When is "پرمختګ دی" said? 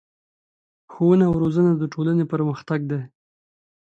2.33-3.01